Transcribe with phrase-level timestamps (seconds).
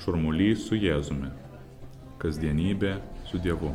[0.00, 1.28] Šurmulys su Jėzumi.
[2.20, 2.94] Kasdienybė
[3.28, 3.68] su Dievu.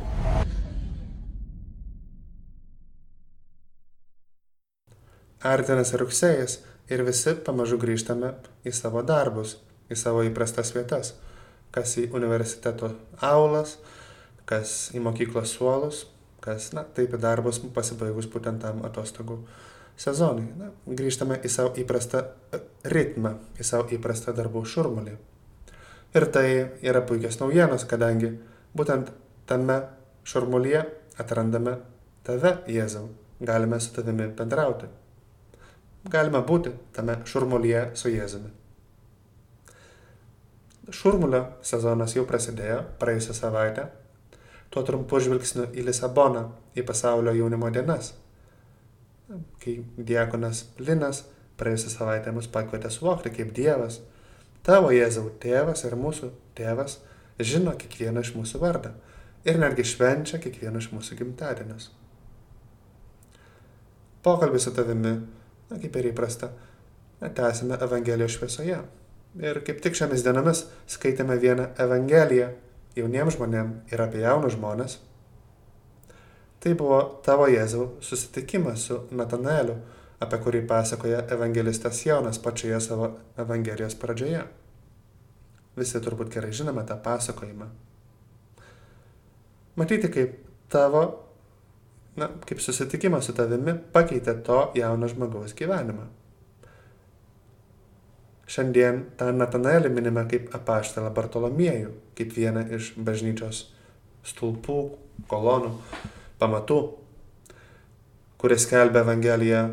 [5.46, 6.56] Artinasi rugsėjas
[6.90, 8.32] ir visi pamažu grįžtame
[8.66, 9.54] į savo darbus,
[9.86, 11.12] į savo įprastas vietas.
[11.70, 12.90] Kas į universiteto
[13.22, 13.76] aulas,
[14.50, 16.06] kas į mokyklos suolus,
[16.42, 19.38] kas, na, taip į darbus pasibaigus būtent tam atostogų
[19.94, 20.50] sezonui.
[20.58, 25.18] Na, grįžtame į savo įprastą e, ritmą, į savo įprastą darbų šurmulį.
[26.16, 26.48] Ir tai
[26.80, 28.30] yra puikios naujienos, kadangi
[28.76, 29.10] būtent
[29.48, 29.80] tame
[30.24, 30.84] šurmulyje
[31.20, 31.76] atrandame
[32.24, 33.10] tave, Jėzau.
[33.40, 34.88] Galime su tavimi bendrauti.
[36.08, 38.48] Galime būti tame šurmulyje su Jėzumi.
[40.94, 43.88] Šurmulio sezonas jau prasidėjo praėjusią savaitę,
[44.70, 46.44] tuo trumpu žvilgsniu į Lisaboną,
[46.78, 48.12] į pasaulio jaunimo dienas,
[49.62, 51.24] kai diakonas Linas
[51.58, 53.98] praėjusią savaitę mus pakvietė suvokti, kaip Dievas,
[54.66, 56.98] tavo Jėzau tėvas ir mūsų tėvas,
[57.38, 58.92] žino kiekvieną iš mūsų vardą
[59.46, 61.90] ir netgi švenčia kiekvieną iš mūsų gimtadienius.
[64.26, 65.12] Pokalbį su tavimi,
[65.70, 66.50] na, kaip ir įprasta,
[67.22, 68.80] tęsime Evangelijos šviesoje.
[69.36, 72.48] Ir kaip tik šiomis dienomis skaitėme vieną Evangeliją
[72.96, 74.96] jauniems žmonėms ir apie jaunus žmonės.
[76.58, 79.76] Tai buvo tavo Jėzau susitikimas su Natanaeliu,
[80.20, 84.44] apie kurį pasakoja evangelistas Jonas pačioje savo Evangelijos pradžioje.
[85.76, 87.68] Visi turbūt gerai žinome tą pasakojimą.
[89.76, 90.38] Matyti, kaip
[90.72, 91.02] tavo,
[92.16, 96.08] na, kaip susitikimas su tavimi pakeitė to jauno žmogaus gyvenimą.
[98.46, 103.66] Šiandien tą Natanaelį minime kaip apaštalą Bartolomiejų, kaip vieną iš bažnyčios
[104.26, 104.78] stulpų,
[105.28, 105.74] kolonų,
[106.40, 106.78] pamatų,
[108.40, 109.64] kuris skelbia Evangeliją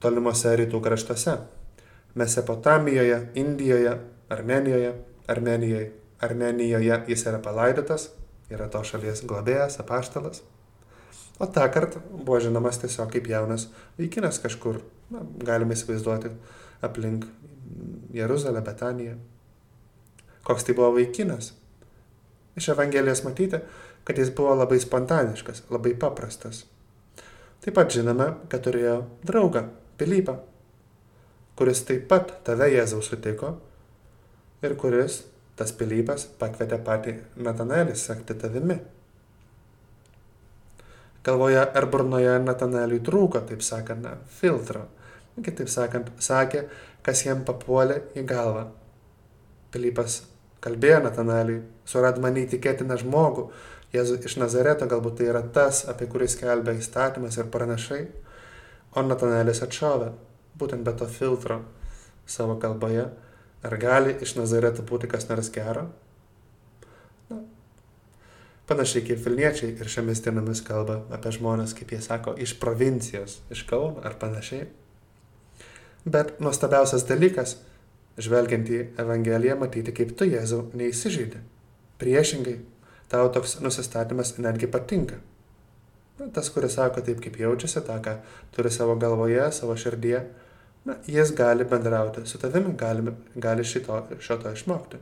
[0.00, 1.36] tolimuose rytų kraštuose-
[2.20, 3.98] Mesopotamijoje, Indijoje,
[4.28, 4.94] Armenijoje,
[5.28, 8.10] Armenijoje, Armenijoje jis yra palaidotas,
[8.50, 10.42] yra to šalies globėjas, apaštalas.
[11.40, 13.68] O tą kartą buvo žinomas tiesiog kaip jaunas
[13.98, 16.32] vaikinas kažkur, na, galime įsivaizduoti,
[16.84, 17.24] aplink
[18.12, 19.16] Jeruzalę, Betaniją.
[20.44, 21.54] Koks tai buvo vaikinas?
[22.56, 23.62] Iš Evangelijos matyti,
[24.04, 26.66] kad jis buvo labai spontaniškas, labai paprastas.
[27.64, 29.66] Taip pat žinome, kad turėjo draugą,
[30.00, 30.38] Pilypą,
[31.58, 33.54] kuris taip pat tave Jėzaus sutiko
[34.64, 35.20] ir kuris,
[35.60, 38.78] tas Pilypas, pakvietė patį Natanaelį sekti tavimi.
[41.24, 44.08] Galvoje ar burnoje Natanaeliui trūko, taip sakant,
[44.40, 44.86] filtro.
[45.40, 46.64] Kitaip sakant, sakė,
[47.04, 48.66] kas jam papuolė į galvą.
[49.72, 50.22] Pilypas
[50.64, 53.50] kalbėjo Natanaeliui, surad mane įtikėtiną žmogų,
[53.90, 58.04] Jėzus iš Nazareto, galbūt tai yra tas, apie kurį skelbia įstatymas ir pranašai,
[58.94, 60.10] o Natanaelis atšovė,
[60.58, 61.60] būtent be to filtro
[62.26, 63.06] savo kalboje,
[63.62, 65.86] ar gali iš Nazareto būti kas nors gero?
[67.30, 67.40] Na,
[68.70, 73.64] panašiai kaip Vilniečiai ir šiomis dienomis kalba apie žmonės, kaip jie sako, iš provincijos, iš
[73.70, 74.68] Kauno ar panašiai.
[76.04, 77.58] Bet nuostabiausias dalykas,
[78.20, 81.42] žvelgiant į Evangeliją, matyti, kaip tu, Jėzau, neįsižeidė.
[82.00, 82.56] Priešingai,
[83.12, 85.20] tau toks nusistatymas netgi patinka.
[86.20, 88.18] Na, tas, kuris sako taip, kaip jaučiasi, tą, ką
[88.52, 90.18] turi savo galvoje, savo širdyje,
[90.84, 95.00] na, jis gali bendrauti su tavimi, gali, gali šito, šito išmokti.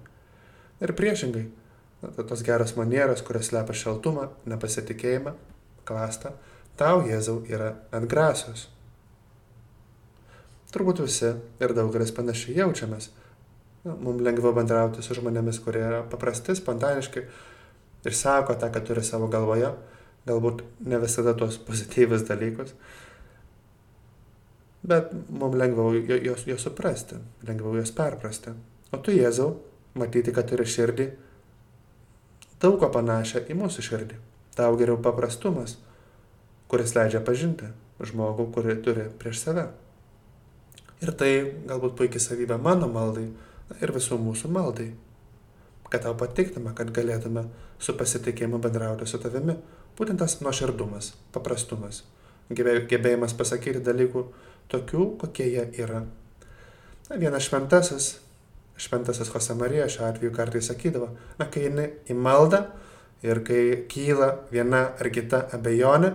[0.86, 1.42] Ir priešingai,
[2.04, 5.34] na, tos geros manieros, kurios slepia šaltumą, nepasitikėjimą,
[5.90, 6.36] klastą,
[6.78, 8.68] tau, Jėzau, yra atgrasios.
[10.70, 13.10] Turbūt visi ir daugelis panašiai jaučiamės.
[13.82, 17.26] Na, mums lengviau bendrauti su žmonėmis, kurie yra paprasti, spontaniški,
[18.06, 19.74] ir sako tą, ką turi savo galvoje,
[20.28, 22.74] galbūt ne visada tuos pozityvius dalykus,
[24.88, 27.18] bet mums lengviau juos, juos suprasti,
[27.48, 28.54] lengviau juos perprasti.
[28.92, 29.56] O tu, Jėzau,
[29.98, 31.08] matyti, kad turi širdį,
[32.62, 34.22] daug ko panašią į mūsų širdį.
[34.58, 35.76] Tau geriau paprastumas,
[36.70, 37.68] kuris leidžia pažinti
[38.02, 39.68] žmogų, kurį turi prieš save.
[41.02, 41.30] Ir tai
[41.68, 43.28] galbūt puikiai savybė mano maldai
[43.82, 44.88] ir visų mūsų maldai
[45.90, 47.46] kad tau patiktume, kad galėtume
[47.80, 49.56] su pasitikėjimu bendrauti su tavimi.
[49.98, 52.02] Būtent tas nuoširdumas, paprastumas,
[52.52, 54.24] gebėjimas pasakyti dalykų
[54.72, 56.04] tokių, kokie jie yra.
[57.08, 58.10] Na, vienas šventasis,
[58.78, 61.08] šventasis Jose Marija šiuo atveju kartais sakydavo,
[61.40, 62.66] na, kai eini į maldą
[63.24, 66.12] ir kai kyla viena ar kita abejonė,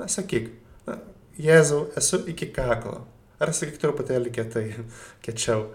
[0.00, 0.50] na, sakyk,
[0.88, 0.98] na,
[1.40, 3.04] Jėzau, esu iki kaklo.
[3.40, 4.66] Ar sakyk truputėlį kietai,
[5.24, 5.68] kiečiau.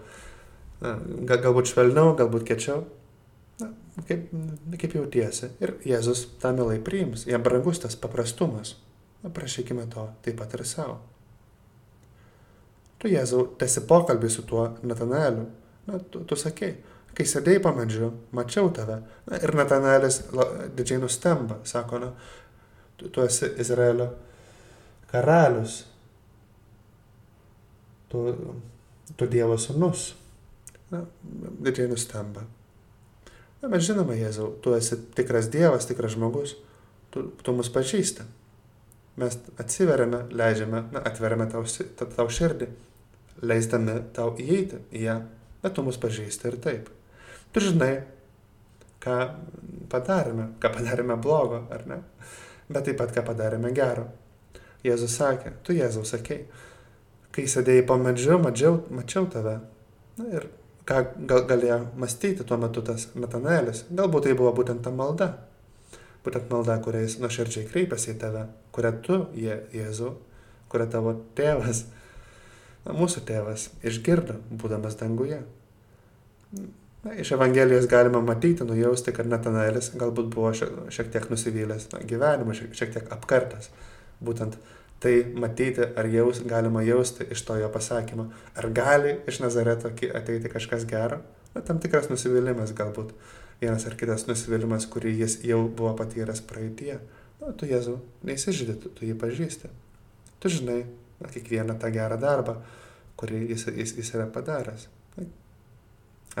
[0.82, 2.95] Na, galbūt švelniau, galbūt kiečiau na,
[4.04, 4.28] kaip,
[4.76, 5.50] kaip jautiesi.
[5.62, 7.26] Ir Jėzus tą mielai priims.
[7.28, 8.76] Jam brangus tas paprastumas.
[9.26, 10.98] Prašykime to taip pat ir savo.
[13.00, 15.46] Tu, Jėzau, tesi pokalbį su tuo Natanaeliu.
[15.86, 16.78] Na, tu, tu sakei,
[17.16, 19.00] kai sėdėjai po medžiu, mačiau tave.
[19.28, 20.22] Na, ir Natanaelis
[20.76, 22.12] didžiai nustemba, sako, na,
[22.96, 24.08] tu, tu esi Izraelio
[25.10, 25.82] karalius,
[28.12, 28.24] tu,
[29.16, 30.08] tu Dievo sunus.
[30.90, 31.02] Na,
[31.66, 32.46] didžiai nustemba.
[33.62, 36.56] Na, mes žinome, Jėzau, tu esi tikras Dievas, tikras žmogus,
[37.14, 38.26] tu, tu mus pažįsti.
[39.16, 41.62] Mes atsiveriame, leidžiame, na, atveriame tau,
[42.02, 42.68] tau širdį,
[43.46, 45.16] leisdami tau įeiti į ją,
[45.62, 46.90] bet tu mus pažįsti ir taip.
[47.54, 47.94] Tu žinai,
[49.00, 49.16] ką
[49.92, 52.02] padarėme, ką padarėme blogo, ar ne?
[52.68, 54.10] Bet taip pat, ką padarėme gero.
[54.84, 56.44] Jėzus sakė, tu Jėzau sakei,
[57.32, 59.58] kai sėdėjai po medžiu, mačiau, mačiau tave.
[60.20, 60.48] Na ir
[60.86, 63.84] ką gal, galėjo mąstyti tuo metu tas Natanaelis.
[63.90, 65.32] Galbūt tai buvo būtent ta malda.
[66.26, 70.16] Būtent malda, kuriais nuoširdžiai kreipiasi į tave, kurią tu, Je, Jėzau,
[70.72, 71.84] kurią tavo tėvas,
[72.86, 75.38] na, mūsų tėvas, išgirdo, būdamas danguje.
[77.06, 82.56] Na, iš Evangelijos galima matyti, nujausti, kad Natanaelis galbūt buvo šiek tiek nusivylęs na, gyvenimu,
[82.58, 83.70] šiek, šiek tiek apkartas.
[84.18, 84.58] Būtent
[85.00, 88.30] tai matyti ar jaus, galima jausti iš to jo pasakymo.
[88.56, 91.20] Ar gali iš Nazareto ateiti kažkas gero?
[91.54, 93.12] Na, tam tikras nusivylimas galbūt.
[93.60, 96.98] Vienas ar kitas nusivylimas, kurį jis jau buvo patyręs praeitie.
[97.40, 99.70] Na, tu Jėzau, neįsižydė, tu, tu jį pažįsti.
[100.40, 102.58] Tu žinai na, kiekvieną tą gerą darbą,
[103.20, 104.88] kurį jis, jis, jis yra padaręs.
[105.16, 105.28] Na,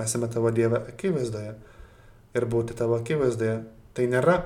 [0.04, 1.56] esame tavo Dieve akivaizdoje.
[2.36, 3.60] Ir būti tavo akivaizdoje
[3.96, 4.40] tai nėra,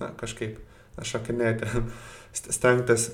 [0.00, 0.60] na, kažkaip,
[1.06, 1.68] šakinėti
[2.56, 3.10] stengtis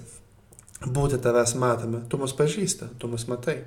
[0.84, 2.02] būti tavęs matomi.
[2.08, 3.62] Tu mus pažįsti, tu mus matai.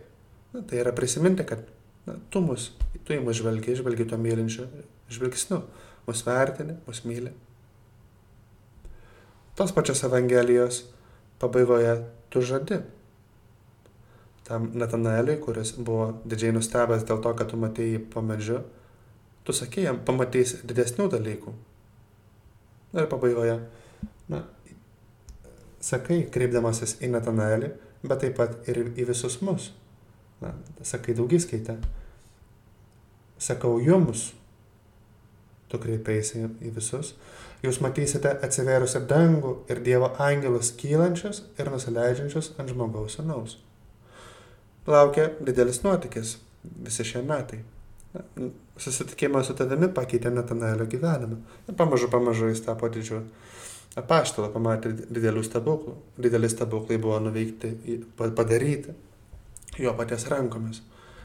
[0.53, 1.65] Na, tai yra prisiminti, kad
[2.07, 2.71] na, tu mus,
[3.03, 4.67] tu į mus žvelgi, žvelgi to mylinčiu
[5.11, 5.61] žvilgsniu,
[6.07, 7.33] mus vertini, mus myli.
[9.57, 10.83] Tos pačios Evangelijos
[11.39, 12.81] pabaigoje tu žadi.
[14.47, 18.61] Tam Natanaeliui, kuris buvo didžiai nustebęs dėl to, kad tu matėjai po medžiu,
[19.43, 21.55] tu sakėjai pamatys didesnių dalykų.
[22.95, 23.57] Ir pabaigoje,
[24.31, 24.43] na,
[25.83, 27.71] sakai, kreipdamasis į Natanaelį,
[28.07, 29.71] bet taip pat ir į visus mus.
[30.41, 30.53] Na,
[30.85, 31.77] sakai daugiskaitę.
[33.41, 34.31] Sakau jums,
[35.69, 37.13] tu kreipiaisi į visus,
[37.65, 43.57] jūs matysite atsiverusią dangų ir Dievo angelus kylančius ir nusileidžiančius ant žmogaus sūnaus.
[44.87, 46.37] Laukia didelis nuotykis
[46.85, 47.59] visi šie metai.
[48.79, 51.41] Susitikimas su tavimi pakeitė Natanaelio gyvenimą.
[51.67, 53.23] Ir pamažu, pamažu jis tapo didžiu
[53.97, 55.95] apaštalą pamatė didelių stebuklų.
[56.21, 57.73] Dideli stebuklai buvo nuveikti,
[58.17, 58.95] padaryti
[59.81, 60.81] jo paties rankomis.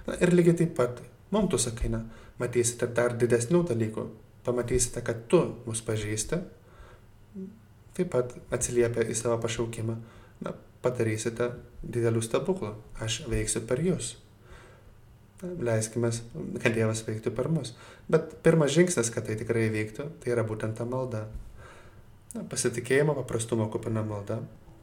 [0.07, 1.01] Na, ir lygiai taip pat,
[1.33, 2.03] mums tu sakai, na,
[2.41, 4.07] matysite dar didesnių dalykų,
[4.47, 6.41] pamatysite, kad tu mus pažįsti,
[7.97, 9.97] taip pat atsiliepia į savo pašaukimą,
[10.43, 11.53] na, padarysite
[11.83, 12.75] didelių stebuklų,
[13.05, 14.17] aš veiksiu per jūs.
[15.43, 16.13] Leiskime,
[16.63, 17.73] kad Dievas veiktų per mus.
[18.11, 21.25] Bet pirmas žingsnis, kad tai tikrai veiktų, tai yra būtent ta malda.
[22.33, 24.39] Na, pasitikėjimo, paprastumo kupina malda,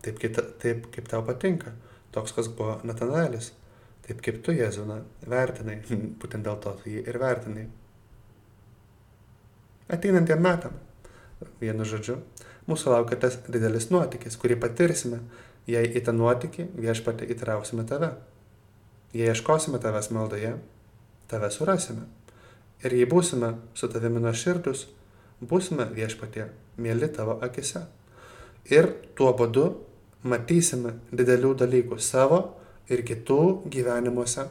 [0.05, 1.73] taip, kaip, taip kaip tau patinka,
[2.13, 3.51] toks, kas buvo Natanaelis,
[4.05, 5.79] taip kaip tu Jėzų na, vertinai,
[6.21, 7.65] būtent dėl to tu jį ir vertinai.
[9.89, 10.77] Ateinantiem metam,
[11.63, 12.19] vienu žodžiu,
[12.69, 15.23] mūsų laukia tas didelis nuotykis, kurį patirsime,
[15.69, 18.13] jei į tą nuotykį viešpatį įtrauksime tave.
[19.17, 20.53] Jei ieškosime tavęs maldoje,
[21.31, 22.05] tave surasime.
[22.85, 24.85] Ir jei būsime su tavimi nuoširdus,
[25.41, 27.83] būsime viešpatie mėly tavo akise.
[28.71, 29.65] Ir tuo būdu
[30.29, 32.41] matysime didelių dalykų savo
[32.89, 34.47] ir kitų gyvenimuose